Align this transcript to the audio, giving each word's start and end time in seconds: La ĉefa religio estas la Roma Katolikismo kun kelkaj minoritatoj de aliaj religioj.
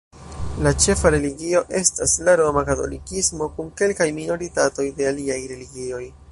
La 0.67 0.69
ĉefa 0.85 1.11
religio 1.15 1.61
estas 1.81 2.15
la 2.29 2.35
Roma 2.41 2.65
Katolikismo 2.71 3.51
kun 3.59 3.71
kelkaj 3.83 4.11
minoritatoj 4.19 4.91
de 4.99 5.11
aliaj 5.15 5.41
religioj. 5.57 6.05